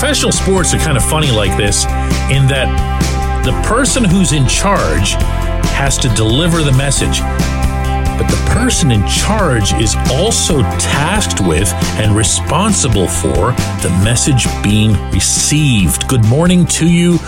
[0.00, 1.84] Professional sports are kind of funny like this
[2.32, 5.12] in that the person who's in charge
[5.76, 7.20] has to deliver the message.
[7.20, 14.94] But the person in charge is also tasked with and responsible for the message being
[15.10, 16.08] received.
[16.08, 17.18] Good morning to you.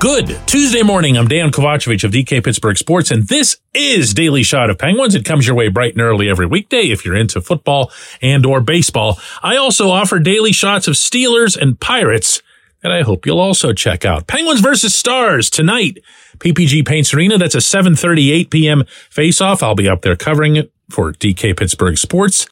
[0.00, 1.18] Good Tuesday morning.
[1.18, 5.16] I'm Dejan Kovacevic of DK Pittsburgh Sports, and this is Daily Shot of Penguins.
[5.16, 7.90] It comes your way bright and early every weekday if you're into football
[8.22, 9.18] and or baseball.
[9.42, 12.42] I also offer daily shots of Steelers and Pirates
[12.80, 14.28] that I hope you'll also check out.
[14.28, 15.98] Penguins versus Stars tonight.
[16.38, 17.36] PPG Paints Arena.
[17.36, 18.84] That's a 7:38 p.m.
[19.10, 19.64] face-off.
[19.64, 22.46] I'll be up there covering it for DK Pittsburgh Sports.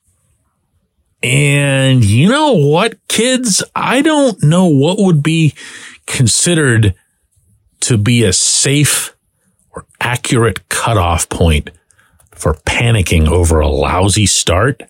[1.22, 3.62] And you know what, kids?
[3.76, 5.54] I don't know what would be
[6.06, 6.94] considered
[7.86, 9.16] to be a safe
[9.70, 11.70] or accurate cutoff point
[12.32, 14.82] for panicking over a lousy start,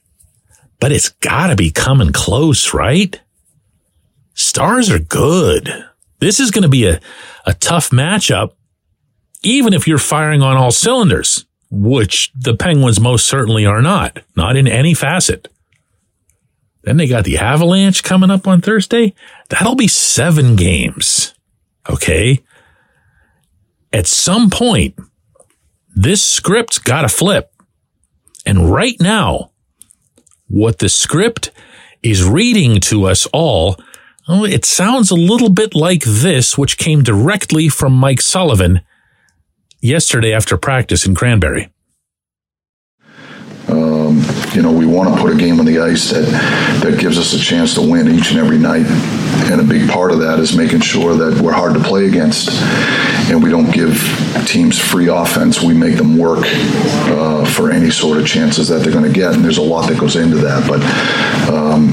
[0.81, 3.21] but it's got to be coming close, right?
[4.33, 5.69] Stars are good.
[6.21, 6.99] This is going to be a,
[7.45, 8.53] a tough matchup,
[9.43, 14.57] even if you're firing on all cylinders, which the Penguins most certainly are not, not
[14.57, 15.49] in any facet.
[16.83, 19.13] Then they got the Avalanche coming up on Thursday.
[19.51, 21.35] That'll be seven games.
[21.91, 22.43] Okay
[23.97, 24.95] at some point,
[25.95, 27.51] this script's got to flip.
[28.45, 29.53] And right now,
[30.49, 31.51] what the script
[32.03, 33.81] is reading to us all,
[34.29, 38.83] well, it sounds a little bit like this, which came directly from Mike Sullivan
[39.81, 41.71] yesterday after practice in Cranberry.
[44.57, 46.25] You know, we want to put a game on the ice that,
[46.83, 48.87] that gives us a chance to win each and every night.
[49.53, 52.49] And a big part of that is making sure that we're hard to play against
[53.29, 54.01] and we don't give
[54.47, 55.61] teams free offense.
[55.61, 59.35] We make them work uh, for any sort of chances that they're going to get.
[59.35, 60.67] And there's a lot that goes into that.
[60.67, 60.81] But
[61.53, 61.93] um,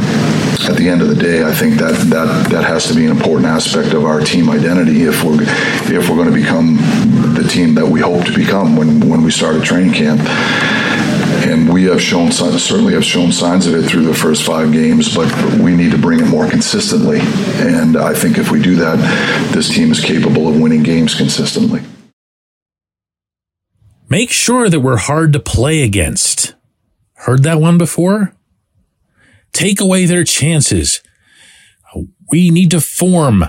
[0.65, 3.11] at the end of the day, I think that, that, that has to be an
[3.11, 6.77] important aspect of our team identity if we're, if we're going to become
[7.33, 10.21] the team that we hope to become when, when we start a training camp
[11.73, 15.27] we have shown certainly have shown signs of it through the first five games, but
[15.59, 17.19] we need to bring it more consistently.
[17.19, 18.97] And I think if we do that,
[19.53, 21.81] this team is capable of winning games consistently.
[24.07, 26.53] Make sure that we're hard to play against.
[27.15, 28.35] Heard that one before?
[29.51, 31.01] Take away their chances.
[32.29, 33.45] We need to form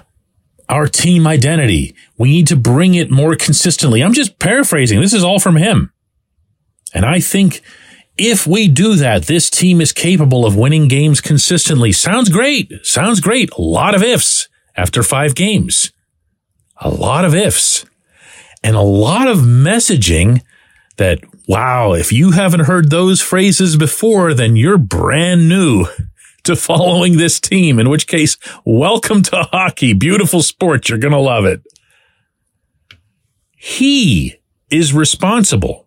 [0.71, 1.95] our team identity.
[2.17, 4.03] We need to bring it more consistently.
[4.03, 5.01] I'm just paraphrasing.
[5.03, 5.93] This is all from him.
[6.95, 7.61] And I think
[8.17, 11.93] if we do that, this team is capable of winning games consistently.
[11.93, 12.73] Sounds great.
[12.85, 13.51] Sounds great.
[13.53, 15.93] A lot of ifs after five games.
[16.81, 17.85] A lot of ifs
[18.63, 20.43] and a lot of messaging
[20.97, 25.87] that, wow, if you haven't heard those phrases before, then you're brand new
[26.45, 29.93] to following this team, in which case, welcome to hockey.
[29.93, 30.89] Beautiful sport.
[30.89, 31.63] You're going to love it.
[33.57, 34.37] He
[34.71, 35.87] is responsible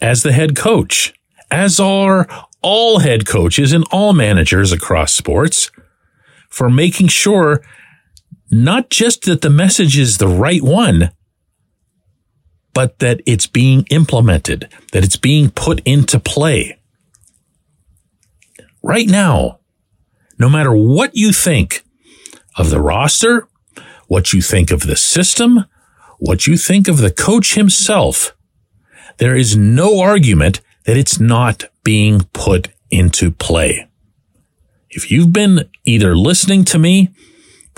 [0.00, 1.12] as the head coach
[1.50, 2.28] as are
[2.62, 5.70] all head coaches and all managers across sports,
[6.48, 7.62] for making sure
[8.50, 11.10] not just that the message is the right one,
[12.74, 16.78] but that it's being implemented, that it's being put into play.
[18.82, 19.58] Right now,
[20.38, 21.84] no matter what you think
[22.56, 23.48] of the roster,
[24.06, 25.64] what you think of the system,
[26.18, 28.34] what you think of the coach himself,
[29.18, 33.86] there is no argument that it's not being put into play.
[34.88, 37.10] If you've been either listening to me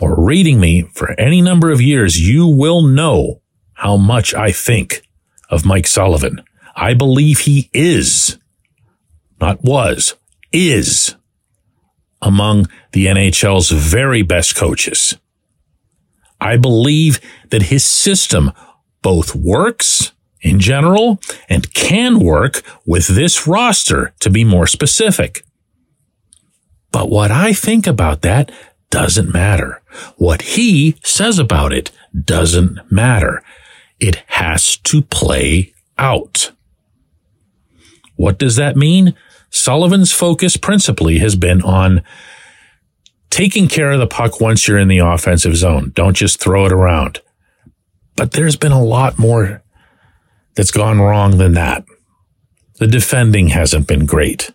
[0.01, 5.03] or reading me for any number of years, you will know how much I think
[5.49, 6.45] of Mike Sullivan.
[6.77, 8.39] I believe he is,
[9.41, 10.15] not was,
[10.53, 11.17] is
[12.23, 15.17] among the NHL's very best coaches.
[16.41, 18.53] I believe that his system
[19.03, 25.45] both works in general and can work with this roster to be more specific.
[26.93, 28.51] But what I think about that
[28.91, 29.83] doesn't matter.
[30.17, 31.91] What he says about it
[32.25, 33.43] doesn't matter.
[34.01, 36.53] It has to play out.
[38.17, 39.15] What does that mean?
[39.51, 42.03] Sullivan's focus principally has been on
[43.31, 45.93] taking care of the puck once you're in the offensive zone.
[45.95, 47.21] Don't just throw it around.
[48.17, 49.63] But there's been a lot more
[50.55, 51.85] that's gone wrong than that.
[52.79, 54.51] The defending hasn't been great.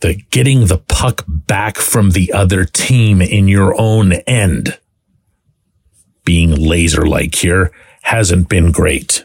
[0.00, 4.78] The getting the puck back from the other team in your own end,
[6.24, 7.72] being laser like here,
[8.02, 9.24] hasn't been great.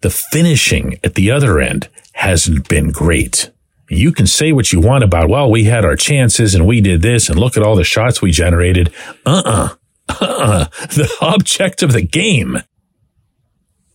[0.00, 3.50] The finishing at the other end hasn't been great
[3.88, 7.02] You can say what you want about, well, we had our chances and we did
[7.02, 8.92] this and look at all the shots we generated.
[9.26, 9.74] Uh-uh.
[10.08, 10.66] Uh-uh.
[10.88, 12.58] The object of the game.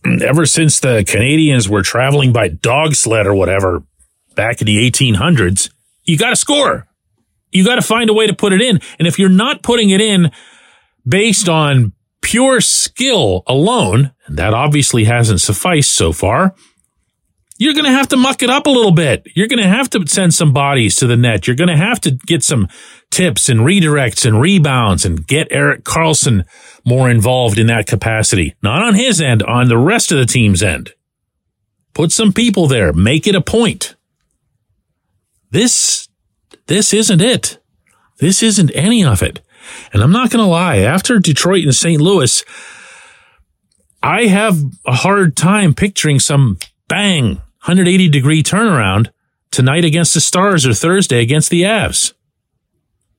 [0.04, 3.82] Ever since the Canadians were traveling by dog sled or whatever
[4.34, 5.70] back in the 1800s,
[6.04, 6.86] you got to score.
[7.52, 8.80] You got to find a way to put it in.
[8.98, 10.30] And if you're not putting it in
[11.06, 11.92] based on
[12.22, 16.54] pure skill alone, and that obviously hasn't sufficed so far,
[17.60, 19.26] you're going to have to muck it up a little bit.
[19.36, 21.46] You're going to have to send some bodies to the net.
[21.46, 22.68] You're going to have to get some
[23.10, 26.46] tips and redirects and rebounds and get Erik Karlsson
[26.86, 28.54] more involved in that capacity.
[28.62, 30.94] Not on his end, on the rest of the team's end.
[31.92, 32.94] Put some people there.
[32.94, 33.94] Make it a point.
[35.50, 36.08] This,
[36.66, 37.58] this isn't it.
[38.20, 39.42] This isn't any of it.
[39.92, 40.78] And I'm not going to lie.
[40.78, 42.00] After Detroit and St.
[42.00, 42.42] Louis,
[44.02, 46.58] I have a hard time picturing some
[46.88, 49.10] bang 180 degree turnaround
[49.50, 52.14] tonight against the Stars or Thursday against the Avs.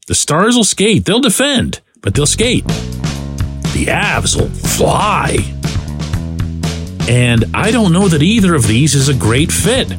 [0.07, 1.05] The Stars will skate.
[1.05, 2.65] They'll defend, but they'll skate.
[2.65, 5.37] The Avs will fly.
[7.07, 9.89] And I don't know that either of these is a great fit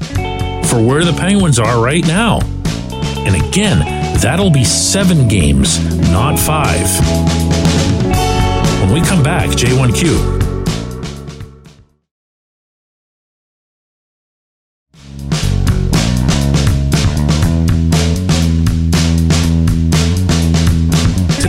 [0.66, 2.40] for where the Penguins are right now.
[3.24, 3.78] And again,
[4.20, 5.78] that'll be seven games,
[6.10, 6.88] not five.
[8.80, 10.41] When we come back, J1Q.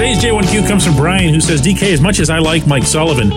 [0.04, 3.32] Today's J1Q comes from Brian, who says, DK, as much as I like Mike Sullivan,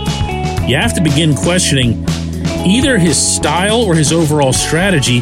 [0.69, 2.05] you have to begin questioning
[2.67, 5.21] either his style or his overall strategy.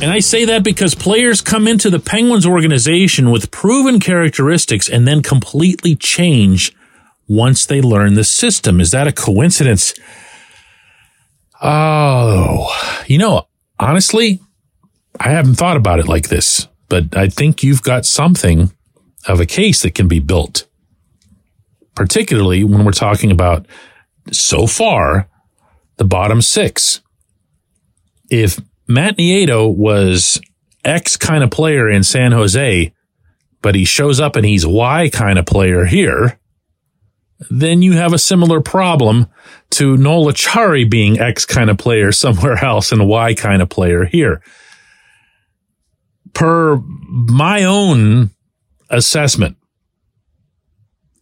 [0.00, 5.08] And I say that because players come into the Penguins organization with proven characteristics and
[5.08, 6.72] then completely change
[7.26, 8.80] once they learn the system.
[8.80, 9.92] Is that a coincidence?
[11.60, 13.48] Oh, you know,
[13.80, 14.40] honestly,
[15.18, 18.70] I haven't thought about it like this, but I think you've got something
[19.26, 20.66] of a case that can be built,
[21.94, 23.66] particularly when we're talking about
[24.32, 25.28] so far
[25.96, 27.00] the bottom six.
[28.30, 30.40] If Matt Nieto was
[30.84, 32.92] X kind of player in San Jose,
[33.62, 36.38] but he shows up and he's Y kind of player here,
[37.50, 39.26] then you have a similar problem
[39.70, 44.04] to Noel Acciari being X kind of player somewhere else and Y kind of player
[44.04, 44.42] here.
[46.32, 48.30] Per my own
[48.90, 49.56] assessment.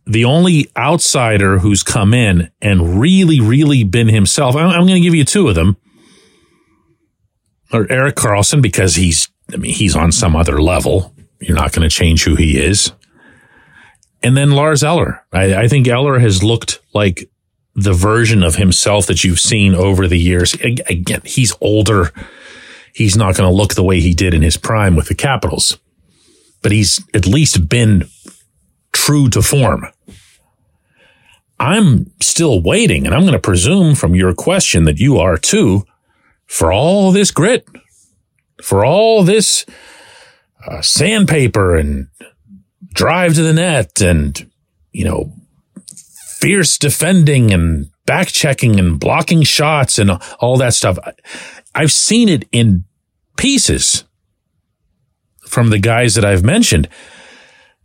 [0.06, 5.00] The only outsider who's come in and really, really been himself, I'm, I'm going to
[5.00, 5.76] give you two of them.
[7.72, 11.14] Or Erik Karlsson, because he's, I mean, he's on some other level.
[11.40, 12.92] You're not going to change who he is.
[14.22, 15.24] And then Lars Eller.
[15.32, 17.30] I, I think Eller has looked like
[17.74, 20.54] the version of himself that you've seen over the years.
[20.54, 22.10] Again, he's older.
[22.92, 25.78] He's not going to look the way he did in his prime with the Capitals
[26.62, 28.08] but he's at least been
[28.92, 29.86] true to form.
[31.58, 35.84] I'm still waiting, and I'm going to presume from your question that you are too,
[36.46, 37.66] for all this grit,
[38.60, 39.64] for all this
[40.66, 42.08] uh, sandpaper and
[42.94, 44.50] drive to the net and,
[44.92, 45.32] you know,
[46.40, 50.10] fierce defending and back checking and blocking shots and
[50.40, 50.98] all that stuff.
[51.74, 52.84] I've seen it in
[53.36, 54.04] pieces
[55.52, 56.88] from the guys that I've mentioned.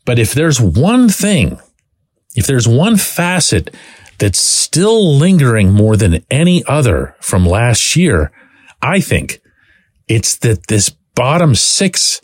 [0.05, 1.59] But if there's one thing,
[2.33, 3.75] if there's one facet
[4.19, 8.31] that's still lingering more than any other from last year,
[8.81, 9.41] I think
[10.07, 12.21] it's that this bottom six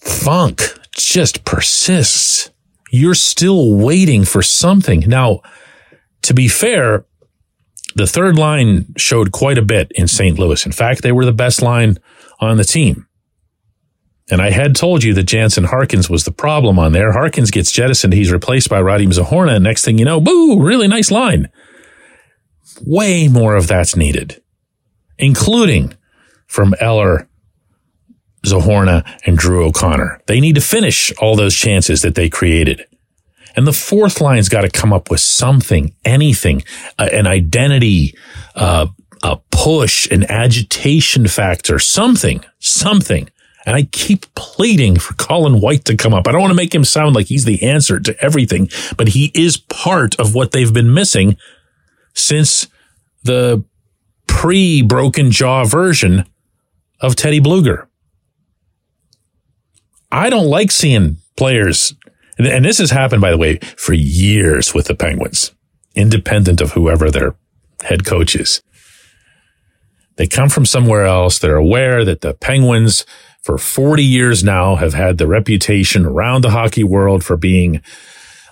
[0.00, 2.50] funk just persists.
[2.92, 5.00] You're still waiting for something.
[5.08, 5.40] Now,
[6.22, 7.04] to be fair,
[7.96, 10.38] the third line showed quite a bit in St.
[10.38, 10.64] Louis.
[10.64, 11.98] In fact, they were the best line
[12.38, 13.08] on the team.
[14.30, 17.12] And I had told you that Jansen Harkins was the problem on there.
[17.12, 18.14] Harkins gets jettisoned.
[18.14, 19.60] He's replaced by Radim Zohorna.
[19.60, 21.50] Next thing you know, boo, really nice line.
[22.86, 24.42] Way more of that's needed,
[25.18, 25.94] including
[26.46, 27.28] from Eller,
[28.46, 30.22] Zohorna, and Drew O'Connor.
[30.26, 32.84] They need to finish all those chances that they created.
[33.56, 36.64] And the fourth line's got to come up with something, anything,
[36.98, 38.16] an identity,
[38.54, 38.86] uh,
[39.22, 43.28] a push, an agitation factor, something, something
[43.66, 46.28] and I keep pleading for Colin White to come up.
[46.28, 49.30] I don't want to make him sound like he's the answer to everything, but he
[49.34, 51.36] is part of what they've been missing
[52.14, 52.66] since
[53.22, 53.64] the
[54.26, 56.24] pre broken jaw version
[57.00, 57.86] of Teddy Blueger.
[60.12, 61.94] I don't like seeing players,
[62.38, 65.52] and this has happened, by the way, for years with the Penguins,
[65.94, 67.34] independent of whoever their
[67.82, 68.62] head coach is.
[70.16, 71.38] They come from somewhere else.
[71.38, 73.04] They're aware that the Penguins
[73.42, 77.82] for 40 years now have had the reputation around the hockey world for being,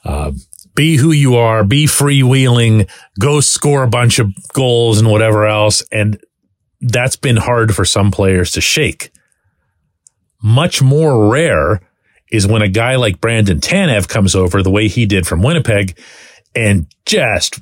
[0.04, 0.33] uh,
[0.75, 5.83] be who you are, be freewheeling, go score a bunch of goals and whatever else.
[5.92, 6.21] And
[6.81, 9.12] that's been hard for some players to shake.
[10.42, 11.81] Much more rare
[12.33, 15.99] is when a guy like Brandon Tanev comes over the way he did from Winnipeg
[16.54, 17.61] and just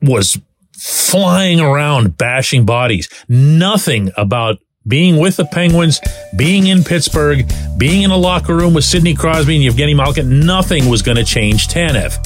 [0.00, 0.40] was
[0.82, 3.08] flying around bashing bodies.
[3.28, 6.00] Nothing about being with the Penguins,
[6.36, 7.48] being in Pittsburgh,
[7.78, 11.24] being in a locker room with Sidney Crosby and Evgeny Malkin, nothing was going to
[11.24, 12.18] change Tanev.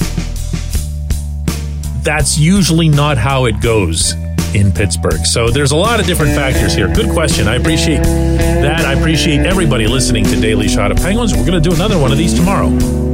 [2.03, 4.13] That's usually not how it goes
[4.55, 5.23] in Pittsburgh.
[5.25, 6.91] So there's a lot of different factors here.
[6.91, 7.47] Good question.
[7.47, 8.85] I appreciate that.
[8.85, 11.35] I appreciate everybody listening to Daily Shot of Penguins.
[11.35, 13.06] We're going to do another one of these tomorrow.